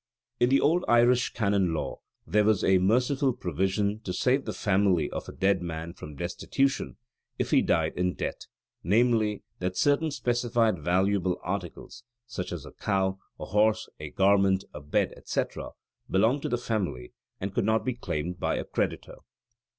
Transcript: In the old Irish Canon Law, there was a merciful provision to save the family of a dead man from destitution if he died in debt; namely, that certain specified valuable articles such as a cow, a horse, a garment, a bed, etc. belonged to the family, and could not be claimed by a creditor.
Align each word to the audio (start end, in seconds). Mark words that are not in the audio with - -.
In 0.39 0.49
the 0.49 0.59
old 0.59 0.83
Irish 0.87 1.31
Canon 1.31 1.75
Law, 1.75 1.99
there 2.25 2.43
was 2.43 2.63
a 2.63 2.79
merciful 2.79 3.33
provision 3.33 3.99
to 3.99 4.11
save 4.13 4.45
the 4.45 4.51
family 4.51 5.11
of 5.11 5.29
a 5.29 5.31
dead 5.31 5.61
man 5.61 5.93
from 5.93 6.15
destitution 6.15 6.97
if 7.37 7.51
he 7.51 7.61
died 7.61 7.93
in 7.95 8.15
debt; 8.15 8.47
namely, 8.83 9.43
that 9.59 9.77
certain 9.77 10.09
specified 10.09 10.79
valuable 10.79 11.39
articles 11.43 12.03
such 12.25 12.51
as 12.51 12.65
a 12.65 12.71
cow, 12.71 13.19
a 13.39 13.45
horse, 13.45 13.87
a 13.99 14.09
garment, 14.09 14.63
a 14.73 14.81
bed, 14.81 15.13
etc. 15.15 15.69
belonged 16.09 16.41
to 16.41 16.49
the 16.49 16.57
family, 16.57 17.13
and 17.39 17.53
could 17.53 17.63
not 17.65 17.85
be 17.85 17.93
claimed 17.93 18.39
by 18.39 18.55
a 18.55 18.63
creditor. 18.63 19.17